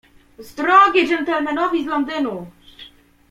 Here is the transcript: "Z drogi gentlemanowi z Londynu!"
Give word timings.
"Z 0.39 0.55
drogi 0.55 1.07
gentlemanowi 1.07 1.83
z 1.83 1.87
Londynu!" 1.87 2.47